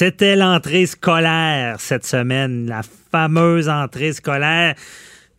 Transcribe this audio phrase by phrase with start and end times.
[0.00, 4.76] C'était l'entrée scolaire cette semaine, la fameuse entrée scolaire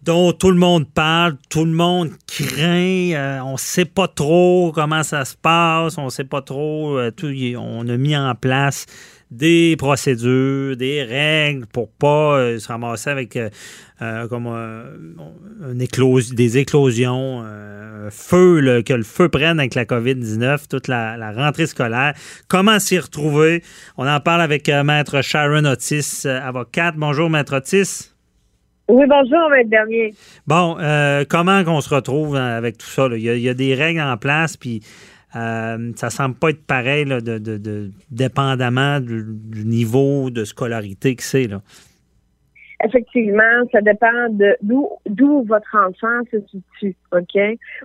[0.01, 5.01] dont tout le monde parle, tout le monde craint, euh, on sait pas trop comment
[5.01, 8.85] ça se passe, on sait pas trop, euh, tout, on a mis en place
[9.31, 13.49] des procédures, des règles pour pas euh, se ramasser avec euh,
[14.01, 15.85] euh, comme une
[16.35, 17.43] des éclosions,
[18.11, 22.13] feu, là, que le feu prenne avec la COVID-19, toute la, la rentrée scolaire.
[22.47, 23.61] Comment s'y retrouver?
[23.97, 26.95] On en parle avec Maître Sharon Otis, avocate.
[26.97, 28.13] Bonjour, Maître Otis.
[28.87, 30.13] Oui, bonjour, Maître Bernier.
[30.47, 30.77] Bon,
[31.29, 33.09] comment qu'on se retrouve hein, avec tout ça?
[33.09, 33.17] là?
[33.17, 34.81] Il, y a, il y a des règles en place, puis
[35.35, 41.47] euh, ça semble pas être pareil, de, dépendamment du, niveau de scolarité que c'est.
[42.83, 47.35] Effectivement, ça dépend de d'où d'où votre enfant se situe, OK?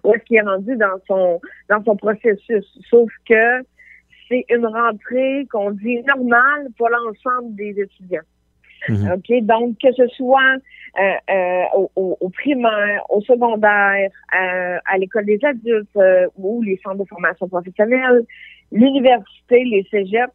[0.05, 2.65] Où est-ce qu'il est rendu dans son dans son processus?
[2.89, 3.63] Sauf que
[4.29, 8.23] c'est une rentrée qu'on dit normale pour l'ensemble des étudiants.
[8.89, 9.13] Mhm.
[9.13, 9.43] OK?
[9.43, 10.57] Donc, que ce soit
[11.01, 16.63] euh, euh, au, au- au primaire, au secondaire, euh, à l'école des adultes euh, ou
[16.63, 18.23] les centres de formation professionnelle,
[18.71, 20.33] l'université, les cégeps,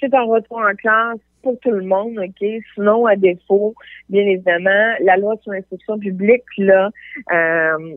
[0.00, 2.48] c'est un retour en classe pour tout le monde, OK?
[2.74, 3.74] Sinon, à défaut,
[4.08, 6.90] bien évidemment, la loi sur l'instruction publique, là,
[7.32, 7.96] euh,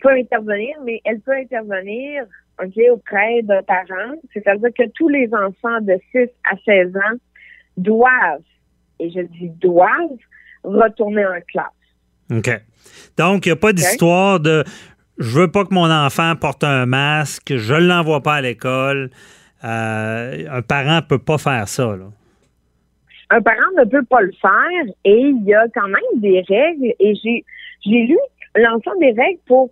[0.00, 2.24] peut intervenir, mais elle peut intervenir,
[2.62, 4.14] OK, auprès d'un parent.
[4.32, 7.16] C'est-à-dire que tous les enfants de 6 à 16 ans
[7.76, 8.42] doivent,
[9.00, 9.88] et je dis doivent,
[10.62, 11.66] retourner en classe.
[12.30, 12.50] OK.
[13.16, 14.64] Donc, il n'y a pas d'histoire de
[15.18, 19.10] je veux pas que mon enfant porte un masque, je ne l'envoie pas à l'école.
[19.64, 21.94] Euh, un parent ne peut pas faire ça.
[21.94, 22.06] Là.
[23.28, 26.94] un parent ne peut pas le faire et il y a quand même des règles
[26.98, 27.44] et j'ai
[27.84, 28.18] j'ai lu
[28.56, 29.68] l'ensemble des règles pour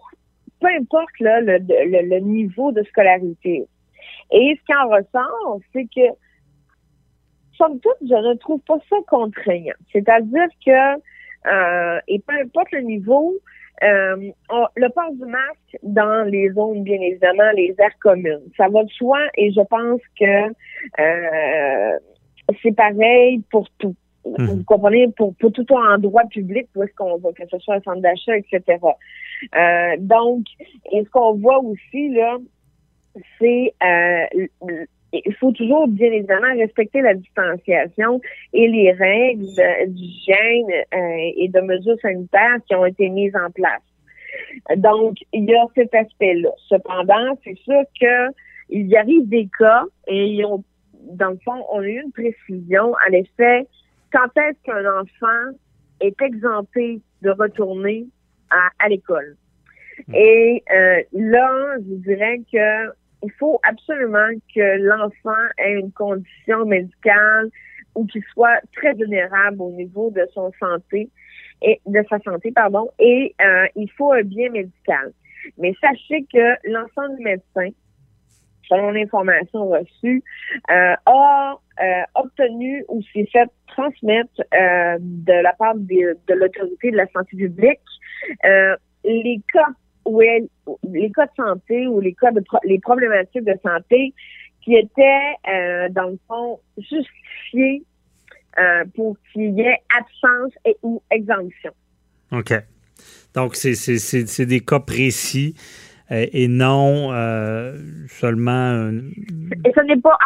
[0.61, 3.65] peu importe là, le, le, le niveau de scolarité.
[4.33, 6.09] Et ce qui en ressort, c'est que
[7.59, 9.75] somme toute, je ne trouve pas ça contraignant.
[9.93, 11.01] C'est-à-dire que
[11.47, 13.35] euh, et peu importe le niveau,
[13.83, 18.69] euh, on- le port du masque dans les zones, bien évidemment, les aires communes, ça
[18.69, 20.51] va de soi et je pense que
[21.01, 21.99] euh,
[22.63, 23.95] c'est pareil pour tout.
[24.27, 24.47] Mhm.
[24.47, 27.81] Vous comprenez, pour, pour tout endroit public, où est-ce qu'on va, que ce soit un
[27.81, 28.63] centre d'achat, etc.
[29.57, 30.45] Euh, donc,
[30.93, 32.37] et ce qu'on voit aussi, là,
[33.39, 34.27] c'est euh,
[35.13, 38.21] il faut toujours, bien évidemment, respecter la distanciation
[38.53, 39.47] et les règles
[39.89, 43.83] d'hygiène euh, et de mesures sanitaires qui ont été mises en place.
[44.77, 46.51] Donc, il y a cet aspect-là.
[46.69, 48.33] Cependant, c'est sûr que
[48.71, 50.63] il y arrive des cas et ont,
[51.13, 52.93] dans le fond, on a eu une précision.
[52.93, 53.67] En effet,
[54.13, 55.57] quand est-ce qu'un enfant
[56.01, 58.07] est exempté de retourner
[58.51, 59.37] à, à l'école?
[60.15, 62.93] Et euh, là, je dirais que
[63.23, 67.51] il faut absolument que l'enfant ait une condition médicale
[67.95, 71.11] ou qu'il soit très vulnérable au niveau de son santé
[71.63, 75.13] et de sa santé, pardon, et euh, il faut un bien médical.
[75.57, 77.75] Mais sachez que l'ensemble des médecins,
[78.69, 80.23] selon l'information reçue,
[80.71, 84.43] euh, a euh, obtenu ou s'est fait transmettre
[85.01, 87.81] de la part de l'autorité de la santé publique
[89.05, 89.69] les cas
[90.09, 90.47] où elle,
[90.91, 94.15] les cas de santé ou les cas de pro- les problématiques de santé
[94.63, 97.83] qui étaient euh, dans le fond justifiés
[98.59, 101.73] euh, pour qu'il y ait absence et ou exemption.
[102.33, 102.53] OK.
[103.35, 105.55] Donc, c'est- des cas précis
[106.11, 107.77] euh, et non euh,
[108.09, 108.91] seulement.
[109.67, 110.17] Et ce n'est pas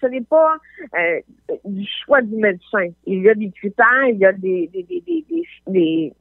[0.00, 0.54] ce n'est pas
[0.98, 1.20] euh,
[1.64, 2.86] du choix du médecin.
[3.06, 6.12] Il y a des critères, il y a des, des, des, des, des- des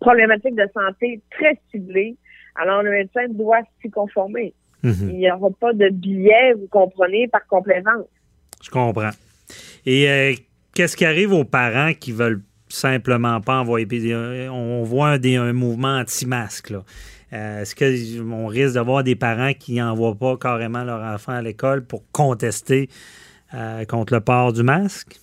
[0.00, 2.16] problématiques de santé très ciblées.
[2.60, 4.52] Alors, le médecin doit s'y conformer.
[4.82, 4.94] Mhm.
[5.10, 8.06] Il n'y aura pas de billet, vous comprenez, par complaisance.
[8.62, 9.10] Je comprends.
[9.86, 10.32] Et euh,
[10.74, 13.86] qu'est-ce qui arrive aux parents qui veulent simplement pas envoyer?
[14.12, 16.72] euh, On voit un, des- un mouvement anti-masque.
[17.32, 21.84] Euh, Est-ce qu'on risque d'avoir des parents qui n'envoient pas carrément leur enfant à l'école
[21.84, 22.88] pour contester
[23.54, 25.18] euh, contre le port du masque?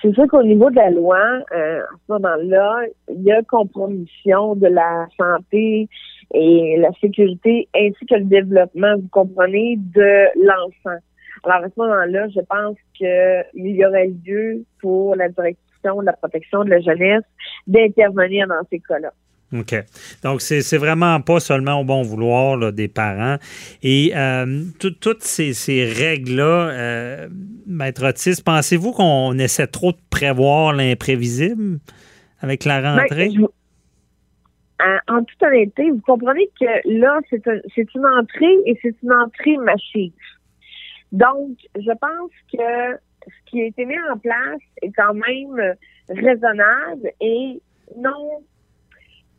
[0.00, 1.18] C'est sûr qu'au niveau de la loi,
[1.52, 5.88] euh, à ce moment-là, il y a compromission de la santé
[6.34, 10.98] et la sécurité ainsi que le développement, vous comprenez, de l'enfant.
[11.44, 16.12] Alors, à ce moment-là, je pense qu'il y aurait lieu pour la direction de la
[16.12, 17.24] protection de la jeunesse
[17.66, 19.12] d'intervenir dans ces cas-là.
[19.52, 19.74] OK.
[20.22, 23.36] Donc, c'est vraiment pas seulement au bon vouloir des parents.
[23.82, 27.28] Et euh, toutes ces, règles-là, euh,
[27.66, 31.80] Maître Otis, pensez-vous qu'on essaie trop de prévoir l'imprévisible
[32.40, 33.06] avec la ben,
[35.08, 40.12] en, toute honnêteté, vous comprenez que là, c'est une entrée et c'est une entrée massive.
[41.12, 45.74] Donc, je pense que ce qui a été mis en place est quand même
[46.08, 47.60] raisonnable et
[47.96, 48.42] non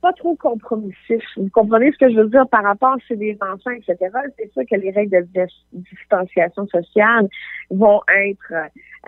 [0.01, 1.23] pas trop compromissif.
[1.37, 3.95] Vous comprenez ce que je veux dire par rapport à des enfants, etc.
[4.37, 7.29] C'est sûr que les règles de distanciation sociale
[7.69, 8.53] vont être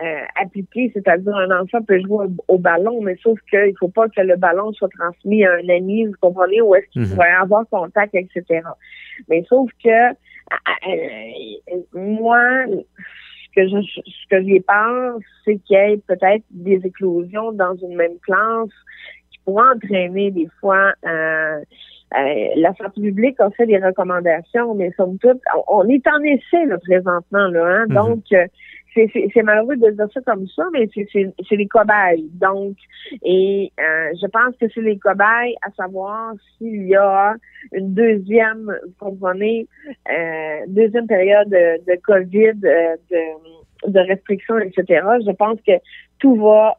[0.02, 4.20] euh, c'est-à-dire un enfant peut jouer au, ballon, mais sauf qu'il ne faut pas que
[4.20, 7.14] le ballon soit transmis à un ami, vous comprenez, où est-ce qu'il mhm.
[7.14, 8.62] pourrait avoir contact, etc.
[9.28, 10.14] Mais sauf que euh,
[11.94, 17.52] moi, ce que je ce que j'y pense, c'est qu'il y ait peut-être des éclosions
[17.52, 18.68] dans une même classe
[19.46, 21.60] pour entraîner des fois euh,
[22.14, 26.64] euh, la santé publique a fait des recommandations, mais somme toute, on est en essai
[26.66, 27.86] là, présentement, là, hein?
[27.88, 27.94] Mhm.
[27.94, 28.46] donc euh,
[29.12, 32.28] c'est malheureux de dire ça comme ça, mais c'est les cobayes.
[32.34, 32.76] Donc,
[33.22, 37.34] et je pense que c'est les cobayes à savoir s'il y a
[37.72, 39.66] une deuxième, vous comprenez,
[40.68, 45.04] deuxième période de, de COVID, de, de restrictions, etc.
[45.26, 45.72] Je pense que
[46.18, 46.76] tout va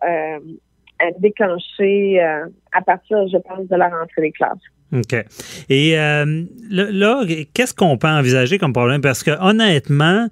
[1.00, 4.58] à déclencher euh, à partir, je pense, de la rentrée des classes.
[4.94, 5.14] OK.
[5.70, 7.24] Et euh, là,
[7.54, 9.02] qu'est-ce qu'on peut envisager comme problème?
[9.02, 10.28] Parce que honnêtement,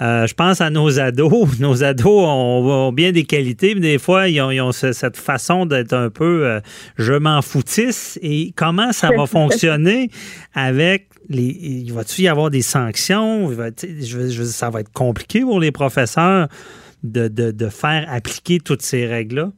[0.00, 1.48] euh, je pense à nos ados.
[1.60, 6.10] Nos ados ont, bien des qualités, mais des fois, ils ont, cette façon d'être un
[6.10, 6.60] peu
[6.96, 8.18] je m'en foutisse.
[8.22, 10.10] Et comment ça va fonctionner
[10.54, 11.44] avec les.
[11.44, 13.50] Il va-tu y avoir des sanctions?
[13.50, 16.48] je, ça va être compliqué pour les professeurs
[17.02, 19.50] de, de faire appliquer toutes ces règles-là?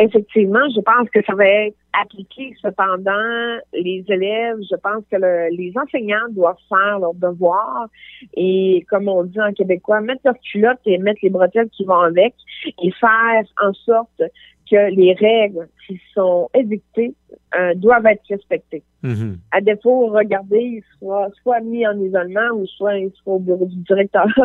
[0.00, 2.54] Effectivement, je pense que ça va être appliqué.
[2.62, 5.16] Cependant, les élèves, je pense que
[5.50, 7.88] les enseignants doivent faire leur devoir
[8.34, 12.00] et, comme on dit en québécois, mettre leur culotte et mettre les bretelles qui vont
[12.00, 12.34] avec
[12.82, 14.22] et faire en sorte
[14.70, 17.14] que les règles qui sont édictées
[17.56, 18.84] euh, doivent être respectées.
[19.02, 19.36] Mm-hmm.
[19.50, 23.66] À défaut, regardez, il soit soit mis en isolement ou soit il soit au bureau
[23.66, 24.26] du directeur.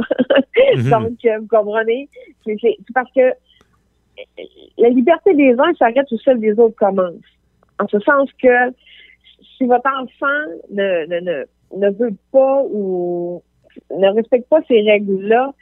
[0.55, 0.89] Mm-hmm.
[0.89, 2.09] Donc, euh, vous comprenez?
[2.43, 2.57] C'est
[2.93, 3.31] parce que
[4.77, 7.15] la liberté des uns s'arrête où celle des autres commence.
[7.79, 8.71] En ce sens que
[9.57, 11.45] si votre enfant ne, ne,
[11.75, 13.41] ne, veut pas ou
[13.91, 15.53] ne respecte pas ces règles-là,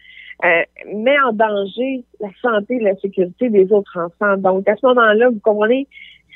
[0.45, 0.63] euh,
[0.93, 4.37] met en danger la santé et la sécurité des autres enfants.
[4.37, 5.87] Donc, à ce moment-là, vous comprenez,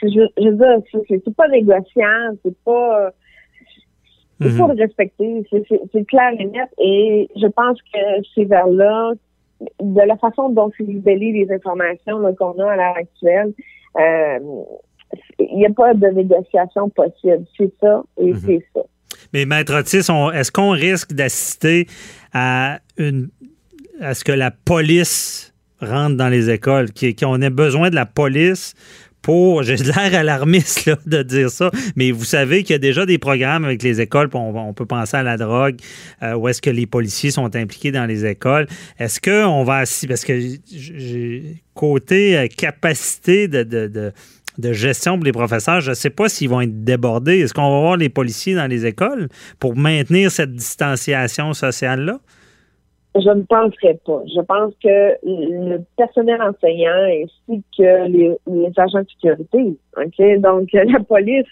[0.01, 3.11] je, je veux dire, c'est pas négociable, c'est pas
[4.39, 6.69] il faut le respecter, c'est clair et net.
[6.79, 7.99] Et je pense que
[8.35, 9.13] c'est vers là
[9.81, 13.53] de la façon dont c'est libellé les informations qu'on a à l'heure actuelle,
[13.99, 14.39] euh,
[15.39, 17.45] il n'y a pas de négociation possible.
[17.57, 18.39] C'est ça et mhm.
[18.45, 18.81] c'est ça.
[19.33, 21.87] Mais Maître Otis, est-ce qu'on risque d'assister
[22.33, 23.29] à une
[23.99, 26.87] à ce que la police rentre dans les écoles,
[27.19, 28.73] qu'on ait besoin de la police
[29.21, 33.05] pour, j'ai l'air alarmiste là, de dire ça, mais vous savez qu'il y a déjà
[33.05, 35.77] des programmes avec les écoles, on, peut penser à la drogue,
[36.23, 38.67] euh, où est-ce que les policiers sont impliqués dans les écoles.
[38.99, 40.51] Est-ce qu'on va, parce que
[41.73, 44.13] côté euh, capacité de, de,
[44.57, 47.39] de gestion pour les professeurs, je ne sais pas s'ils vont être débordés.
[47.39, 52.19] Est-ce qu'on va voir les policiers dans les écoles pour maintenir cette distanciation sociale-là?
[53.15, 54.21] Je ne penserais pas.
[54.27, 58.37] Je pense que le personnel enseignant ainsi que les,
[58.77, 61.45] agents de sécurité, ok, donc la police,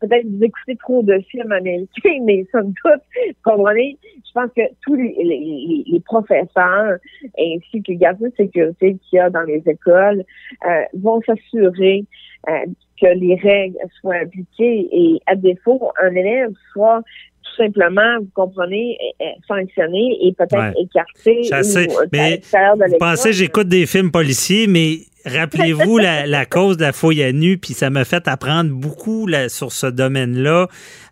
[0.00, 3.02] peut-être vous écoutez trop de films américains, mais somme toute,
[3.42, 6.98] comprenez, je pense que tous les, les, professeurs
[7.38, 10.24] ainsi que les gardiens de sécurité qu'il y a dans les écoles
[10.66, 12.04] euh, vont s'assurer
[12.48, 12.66] euh,
[13.00, 17.02] que les règles soient appliquées et à défaut, un élève soit
[17.44, 18.98] tout simplement, vous comprenez,
[19.46, 21.42] sanctionné et peut-être écarté.
[21.52, 22.40] Ou, mais
[22.88, 27.58] vous pensez, j'écoute des films policiers, mais rappelez-vous la, cause de la fouille à nu,
[27.58, 30.68] puis ça m'a fait apprendre beaucoup sur ce domaine-là.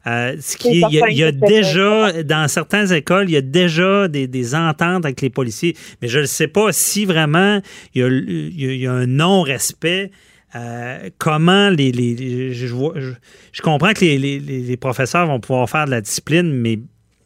[0.06, 4.54] Euh, ce qui il y a, déjà, dans certaines écoles, il y a déjà des,
[4.54, 7.60] ententes avec les policiers, mais je ne sais pas si vraiment
[7.94, 10.10] il y a, il y a un non-respect
[10.54, 12.52] euh, comment les.
[12.52, 16.78] je, comprends que les, les, professeurs vont pouvoir faire de la discipline, mais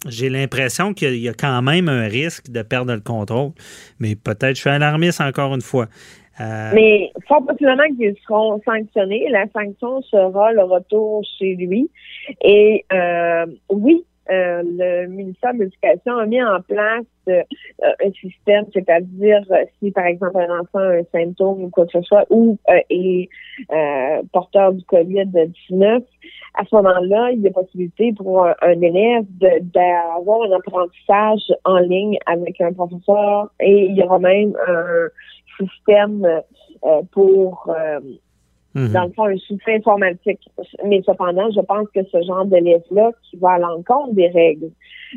[0.09, 3.51] j'ai l'impression qu'il y, a quand même un risque de perdre le contrôle.
[3.99, 5.87] Mais peut-être je suis alarmiste encore une fois.
[6.41, 9.27] Euh, mais fort possiblement qu'ils seront sanctionnés.
[9.31, 11.91] La sanction sera le retour chez lui.
[12.43, 17.43] Et euh, oui, euh, le ministère de l'Éducation a mis en place euh,
[17.81, 21.93] un système, c'est-à-dire euh, si par exemple un enfant a un symptôme ou quoi que
[21.93, 23.29] ce soit ou est
[24.33, 26.03] porteur du COVID-19,
[26.55, 32.19] à ce moment-là, il y a possibilité pour un, élève d'avoir un apprentissage en ligne
[32.27, 35.09] avec un professeur et il y aura même un
[35.59, 36.43] système
[37.13, 37.73] pour
[38.77, 38.93] Mhm.
[38.93, 40.41] dans le fond, un soutien informatique.
[40.85, 44.71] Mais cependant, je pense que ce genre d'élève-là, qui va à l'encontre des règles,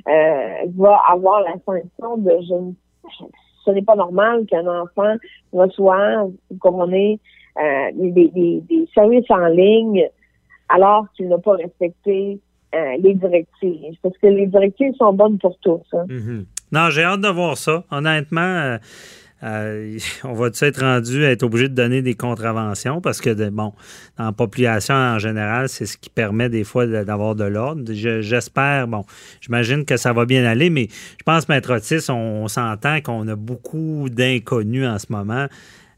[0.07, 2.55] euh, va avoir la sensation de je
[3.65, 5.15] ce n'est pas normal qu'un enfant
[5.51, 7.19] reçoive, comme on est,
[7.57, 10.07] euh, des, des, services en ligne
[10.69, 12.39] alors qu'il n'a pas respecté
[12.73, 13.95] euh, les directives.
[14.01, 15.81] Parce que les directives sont bonnes pour tous.
[15.93, 16.05] Hein.
[16.07, 16.45] Mhm.
[16.71, 17.83] Non, j'ai hâte de voir ça.
[17.91, 18.77] Honnêtement,
[19.43, 23.73] euh, on va être rendu à être obligé de donner des contraventions parce que, bon,
[24.17, 27.83] dans la population en général, c'est ce qui permet des fois d'avoir de l'ordre.
[27.93, 29.05] J'espère, bon,
[29.41, 33.35] j'imagine que ça va bien aller, mais je pense, Maître Otis, on, s'entend qu'on a
[33.35, 35.45] beaucoup d'inconnus en ce moment.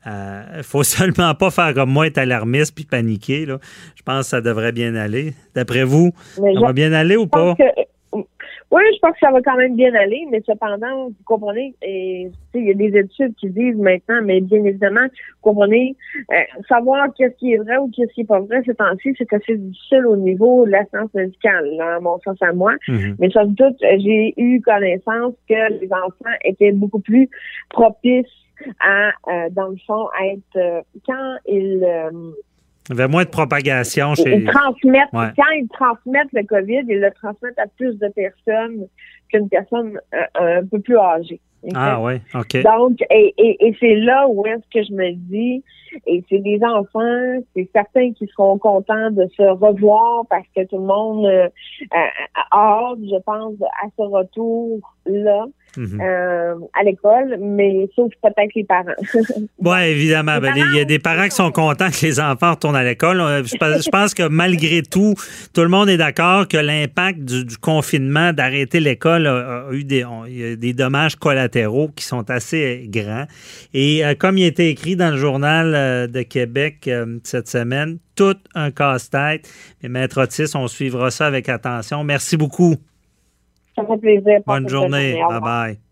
[0.05, 3.45] Il euh, ne faut seulement pas faire comme moi, être alarmiste puis paniquer.
[3.45, 3.59] Là.
[3.95, 5.33] Je pense que ça devrait bien aller.
[5.55, 7.55] D'après vous, ça va bien aller ou pas?
[8.71, 12.29] Oui, je pense que ça va quand même bien aller, mais cependant, vous comprenez, et
[12.53, 15.95] il y a des études qui disent maintenant, mais bien évidemment, vous comprenez,
[16.31, 16.35] euh,
[16.69, 19.57] savoir qu'est-ce qui est vrai ou qu'est-ce qui est pas vrai ces temps-ci, c'est assez
[19.57, 22.73] difficile au niveau de la science médicale, à mon sens à moi.
[22.87, 23.15] Mm-hmm.
[23.19, 27.29] Mais sans doute, j'ai eu connaissance que les enfants étaient beaucoup plus
[27.69, 28.25] propices
[28.79, 31.85] à, euh, dans le fond, à être euh, quand ils
[32.89, 34.37] il y avait moins de propagation chez.
[34.37, 38.87] Ils transmettent, Quand ils transmettent le COVID, ils le transmettent à plus de personnes
[39.31, 41.39] qu'une personne euh, un peu plus âgée.
[41.75, 42.63] Ah oui, OK.
[42.63, 45.63] Donc, et, et, c'est là où est-ce que je me dis,
[46.07, 50.77] et c'est des enfants, c'est certains qui seront contents de se revoir parce que tout
[50.77, 51.47] le monde euh,
[51.91, 55.45] a hâte, je pense, à ce retour-là.
[55.77, 56.01] Mhm.
[56.01, 58.91] Euh, à l'école, mais sauf peut-être les parents.
[59.59, 60.37] oui, évidemment.
[60.39, 63.21] Ben, il y a des parents qui sont contents que les enfants retournent à l'école.
[63.21, 65.13] Euh, je pense que malgré tout,
[65.53, 70.05] tout le monde est d'accord que l'impact du, confinement, d'arrêter l'école, a, eu des,
[70.57, 73.25] des dommages collatéraux qui sont assez grands.
[73.73, 76.89] Et euh, comme il a été écrit dans le journal de Québec
[77.23, 79.49] cette semaine, tout un casse-tête.
[79.81, 82.03] Mais Maître Otis, on suivra ça avec attention.
[82.03, 82.75] Merci beaucoup.
[83.75, 84.39] Ça fait plaisir.
[84.45, 85.19] Bonne journée.
[85.29, 85.90] Bye bye.